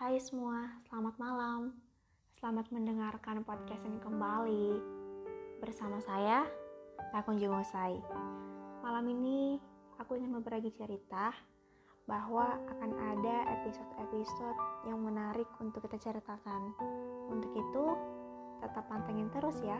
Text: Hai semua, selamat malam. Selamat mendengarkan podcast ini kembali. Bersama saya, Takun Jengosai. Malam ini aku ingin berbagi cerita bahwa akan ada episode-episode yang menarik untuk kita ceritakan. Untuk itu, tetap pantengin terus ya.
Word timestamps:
Hai 0.00 0.16
semua, 0.16 0.80
selamat 0.88 1.20
malam. 1.20 1.76
Selamat 2.32 2.72
mendengarkan 2.72 3.44
podcast 3.44 3.84
ini 3.84 4.00
kembali. 4.00 4.80
Bersama 5.60 6.00
saya, 6.00 6.48
Takun 7.12 7.36
Jengosai. 7.36 8.00
Malam 8.80 9.04
ini 9.12 9.60
aku 10.00 10.16
ingin 10.16 10.32
berbagi 10.40 10.72
cerita 10.72 11.36
bahwa 12.08 12.48
akan 12.48 12.96
ada 12.96 13.60
episode-episode 13.60 14.88
yang 14.88 15.04
menarik 15.04 15.44
untuk 15.60 15.84
kita 15.84 16.00
ceritakan. 16.00 16.72
Untuk 17.28 17.52
itu, 17.52 17.84
tetap 18.64 18.88
pantengin 18.88 19.28
terus 19.36 19.60
ya. 19.60 19.76